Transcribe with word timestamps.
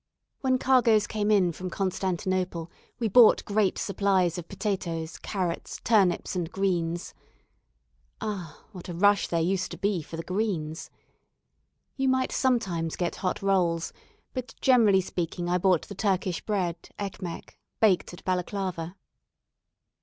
When 0.39 0.57
cargoes 0.57 1.05
came 1.05 1.29
in 1.29 1.51
from 1.51 1.69
Constantinople, 1.69 2.71
we 2.97 3.07
bought 3.07 3.45
great 3.45 3.77
supplies 3.77 4.39
of 4.39 4.47
potatoes, 4.47 5.19
carrots, 5.19 5.79
turnips, 5.83 6.35
and 6.35 6.51
greens. 6.51 7.13
Ah! 8.19 8.63
what 8.71 8.89
a 8.89 8.95
rush 8.95 9.27
there 9.27 9.39
used 9.43 9.69
to 9.69 9.77
be 9.77 10.01
for 10.01 10.17
the 10.17 10.23
greens. 10.23 10.89
You 11.97 12.09
might 12.09 12.31
sometimes 12.31 12.95
get 12.95 13.17
hot 13.17 13.43
rolls; 13.43 13.93
but, 14.33 14.55
generally 14.59 15.01
speaking, 15.01 15.47
I 15.47 15.59
bought 15.59 15.83
the 15.87 15.93
Turkish 15.93 16.43
bread 16.43 16.81
(ekmek), 16.97 17.59
baked 17.79 18.11
at 18.11 18.25
Balaclava. 18.25 18.95